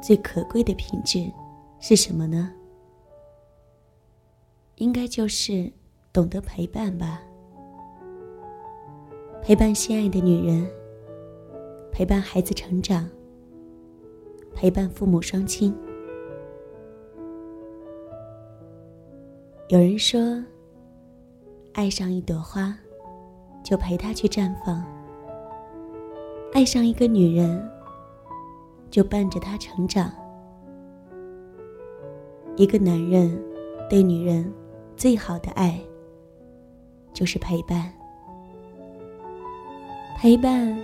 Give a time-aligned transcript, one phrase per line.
[0.00, 1.30] 最可贵的品质
[1.80, 2.52] 是什么呢？
[4.76, 5.70] 应该就是
[6.12, 7.20] 懂得陪伴吧。
[9.42, 10.68] 陪伴心爱的女人，
[11.90, 13.08] 陪伴孩子成长，
[14.54, 15.74] 陪伴父母双亲。
[19.68, 20.20] 有人说，
[21.72, 22.76] 爱上一朵花，
[23.64, 24.82] 就陪她去绽放；
[26.52, 27.77] 爱上一个女人。
[28.90, 30.10] 就伴着他成长。
[32.56, 33.40] 一个男人
[33.88, 34.52] 对女人
[34.96, 35.78] 最好的爱，
[37.12, 37.92] 就是陪伴。
[40.16, 40.76] 陪伴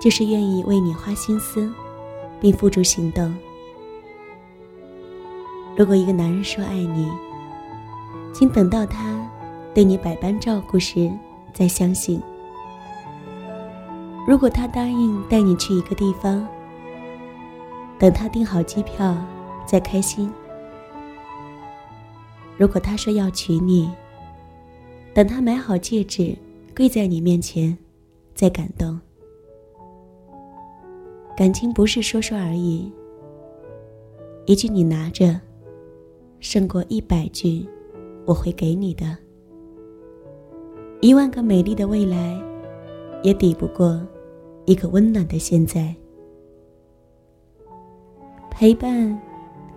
[0.00, 1.72] 就是愿意为你花心思，
[2.40, 3.32] 并付诸行动。
[5.76, 7.08] 如果一个男人说爱你，
[8.34, 9.24] 请等到他
[9.72, 11.08] 对你百般照顾时
[11.54, 12.20] 再相信。
[14.26, 16.46] 如果他答应带你去一个地方，
[18.00, 19.14] 等他订好机票，
[19.66, 20.32] 再开心。
[22.56, 23.90] 如果他说要娶你，
[25.12, 26.34] 等他买好戒指，
[26.74, 27.76] 跪在你面前，
[28.34, 28.98] 再感动。
[31.36, 32.90] 感情不是说说而已，
[34.46, 35.38] 一句你拿着，
[36.40, 37.68] 胜过一百句
[38.24, 39.14] 我会给你的。
[41.02, 42.40] 一万个美丽的未来，
[43.22, 44.00] 也抵不过
[44.64, 45.94] 一个温暖的现在。
[48.60, 49.18] 陪伴，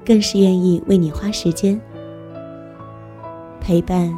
[0.06, 1.80] 更是愿意为你花时间。
[3.62, 4.14] 陪伴，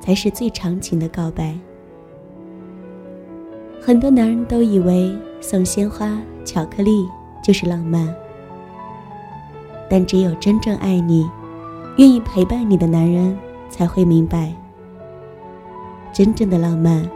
[0.00, 1.56] 才是最长情的告白。
[3.80, 7.06] 很多男人都以为送鲜花、巧克力
[7.44, 8.12] 就是浪漫，
[9.88, 11.24] 但只有真正爱你、
[11.98, 13.38] 愿意陪伴你的男人
[13.70, 14.52] 才会明白，
[16.12, 17.08] 真正的浪漫，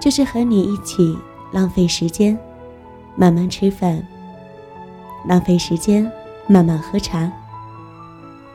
[0.00, 1.16] 就是和你一起
[1.52, 2.36] 浪费时间，
[3.14, 4.04] 慢慢吃饭。
[5.28, 6.10] 浪费时间，
[6.46, 7.28] 慢慢喝茶；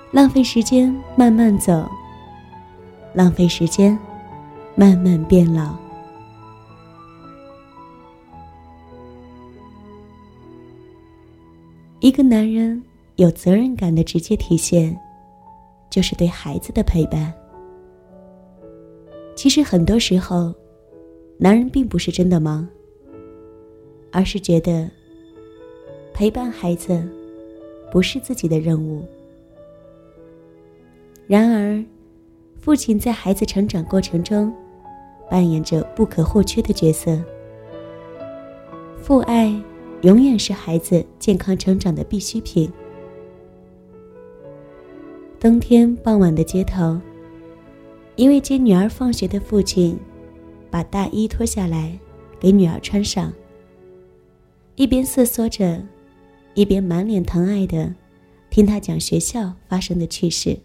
[0.09, 1.85] 浪费时间，慢慢走；
[3.13, 3.97] 浪费时间，
[4.73, 5.75] 慢慢变老。
[11.99, 12.81] 一个男人
[13.17, 14.97] 有责任感的直接体现，
[15.89, 17.33] 就是对孩子的陪伴。
[19.35, 20.53] 其实很多时候，
[21.37, 22.65] 男人并不是真的忙，
[24.09, 24.89] 而是觉得。
[26.21, 27.03] 陪伴孩子，
[27.91, 29.03] 不是自己的任务。
[31.25, 31.83] 然而，
[32.59, 34.53] 父亲在孩子成长过程中，
[35.31, 37.19] 扮演着不可或缺的角色。
[39.01, 39.59] 父爱
[40.03, 42.71] 永远是孩子健康成长的必需品。
[45.39, 47.01] 冬天傍晚的街头，
[48.15, 49.97] 一位接女儿放学的父亲，
[50.69, 51.97] 把大衣脱下来
[52.39, 53.33] 给女儿穿上，
[54.75, 55.81] 一边瑟缩着。
[56.53, 57.93] 一边满脸疼爱的
[58.49, 60.59] 听他讲学校发生的趣事。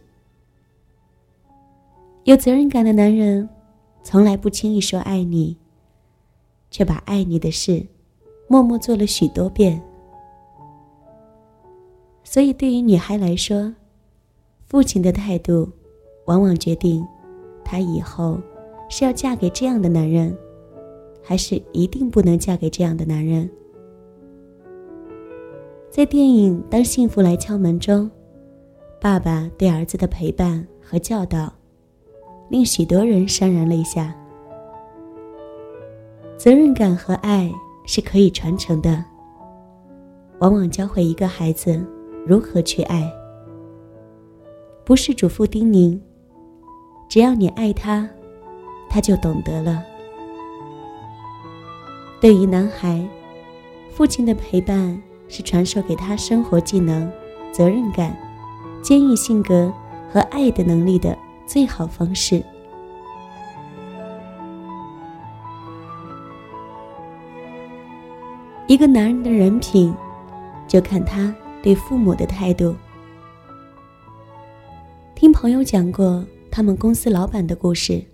[2.25, 3.49] 有责任感的男人，
[4.03, 5.57] 从来不轻易说爱你，
[6.71, 7.87] 却把爱你的事
[8.49, 9.81] 默默做了许多遍。
[12.25, 13.73] 所以，对于女孩来说，
[14.67, 15.71] 父亲的态度，
[16.25, 17.07] 往往决定
[17.65, 18.41] 她以后
[18.89, 20.37] 是要嫁给这样的男人，
[21.23, 23.49] 还是一定不能嫁给这样的男人。
[25.97, 28.11] 在电影《当幸福来敲门》中，
[29.01, 31.51] 爸爸对儿子的陪伴和教导，
[32.51, 34.15] 令许多人潸然泪下。
[36.37, 37.51] 责任感和爱
[37.87, 39.03] 是可以传承的，
[40.41, 41.83] 往往教会一个孩子
[42.27, 43.11] 如何去爱，
[44.85, 45.99] 不是嘱咐叮咛，
[47.09, 48.07] 只要你爱他，
[48.91, 49.83] 他就懂得了。
[52.21, 53.09] 对于男孩，
[53.91, 55.03] 父亲的陪伴。
[55.29, 57.11] 是传授给他生活技能、
[57.53, 58.17] 责任感、
[58.83, 59.73] 坚毅性格
[60.13, 62.43] 和爱的能力的最好方式。
[68.69, 69.95] 一个男人的人品，
[70.67, 71.33] 就看他
[71.63, 72.75] 对父母的态度。
[75.15, 78.05] 听朋友讲过他们公司老板的故事，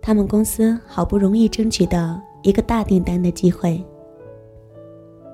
[0.00, 3.84] 他们公司好不容易争取到一个大订单的机会。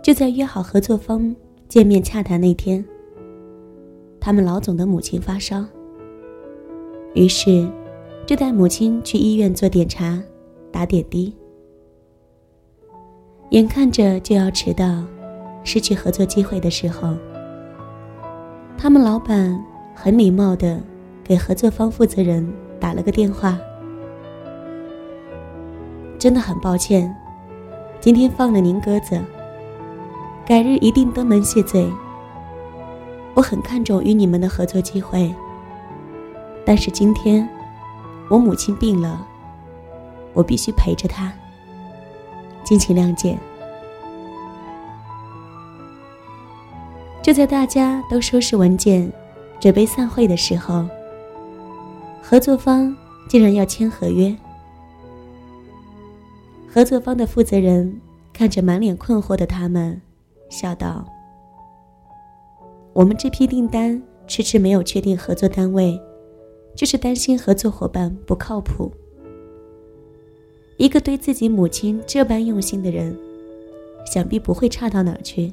[0.02, 1.34] 就在约好合作方
[1.68, 2.82] 见面洽谈那天，
[4.18, 5.64] 他们老总的母亲发烧，
[7.14, 7.68] 于是
[8.24, 10.22] 就带母亲去医院做检查、
[10.72, 11.34] 打点滴。
[13.50, 15.04] 眼看着就要迟到，
[15.62, 17.14] 失去合作机会的时候，
[18.78, 19.62] 他们老板
[19.94, 20.80] 很礼貌的
[21.22, 22.46] 给合作方负责人
[22.80, 23.58] 打了个电话。
[26.18, 27.14] 真的很抱歉，
[28.00, 29.20] 今天放了您鸽子。
[30.48, 31.86] 改日一定登门谢罪。
[33.34, 35.30] 我很看重与你们的合作机会，
[36.64, 37.46] 但是今天
[38.30, 39.28] 我母亲病了，
[40.32, 41.30] 我必须陪着她，
[42.64, 43.38] 敬请谅解。
[47.20, 49.12] 就在大家都收拾文件，
[49.60, 50.82] 准备散会的时候，
[52.22, 52.96] 合作方
[53.28, 54.34] 竟然要签合约。
[56.66, 58.00] 合作方的负责人
[58.32, 60.00] 看着满脸困惑的他们。
[60.48, 61.04] 笑道
[62.94, 66.00] ：“我们这批订单迟迟没有确定合作单位，
[66.74, 68.90] 就是担心合作伙伴不靠谱。
[70.78, 73.16] 一个对自己母亲这般用心的人，
[74.06, 75.52] 想必不会差到哪儿去。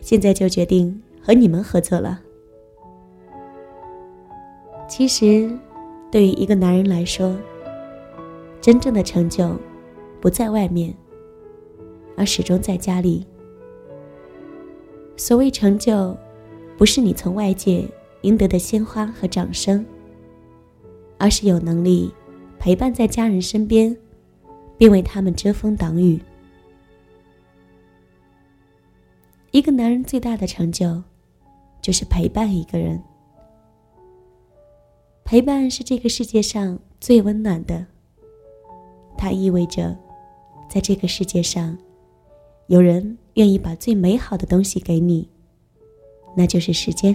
[0.00, 2.20] 现在就决定和你们合作了。
[4.86, 5.50] 其实，
[6.10, 7.34] 对于一个男人来说，
[8.60, 9.56] 真正的成就
[10.20, 10.94] 不在外面，
[12.16, 13.26] 而始终在家里。”
[15.22, 16.18] 所谓成就，
[16.76, 17.88] 不是你从外界
[18.22, 19.86] 赢得的鲜花和掌声，
[21.16, 22.12] 而是有能力
[22.58, 23.96] 陪伴在家人身边，
[24.76, 26.20] 并为他们遮风挡雨。
[29.52, 31.00] 一个男人最大的成就，
[31.80, 33.00] 就是陪伴一个人。
[35.22, 37.86] 陪伴是这个世界上最温暖的，
[39.16, 39.96] 它意味着，
[40.68, 41.78] 在这个世界上。
[42.68, 45.28] 有人愿意把最美好的东西给你，
[46.36, 47.14] 那就是时间。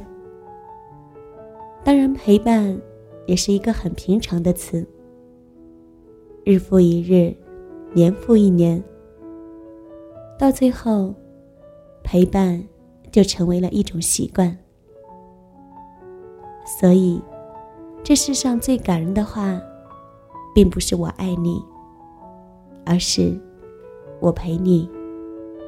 [1.83, 2.79] 当然，陪伴
[3.25, 4.85] 也是一个很平常的词。
[6.43, 7.35] 日复一日，
[7.93, 8.83] 年复一年，
[10.37, 11.13] 到最后，
[12.03, 12.61] 陪伴
[13.11, 14.55] 就成为了一种习惯。
[16.79, 17.21] 所以，
[18.03, 19.59] 这世上最感人的话，
[20.53, 21.63] 并不是我爱你，
[22.85, 23.39] 而是
[24.19, 24.89] 我陪你。